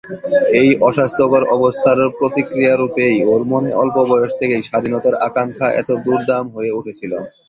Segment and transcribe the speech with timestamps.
[0.59, 7.11] এই অস্বাস্থ্যকর অবস্থার প্রতিক্রিয়ারূপেই ওর মনে অল্পবয়স থেকেই স্বাধীনতার আকাঙক্ষা এত দুর্দাম হয়ে উঠেছিল।